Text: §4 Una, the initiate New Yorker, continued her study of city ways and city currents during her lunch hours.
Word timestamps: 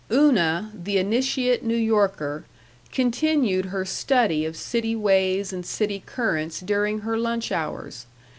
§4 0.15 0.29
Una, 0.29 0.71
the 0.73 0.97
initiate 0.97 1.63
New 1.63 1.75
Yorker, 1.77 2.43
continued 2.91 3.65
her 3.67 3.85
study 3.85 4.45
of 4.47 4.57
city 4.57 4.95
ways 4.95 5.53
and 5.53 5.63
city 5.63 6.01
currents 6.07 6.59
during 6.59 7.01
her 7.01 7.15
lunch 7.19 7.51
hours. 7.51 8.07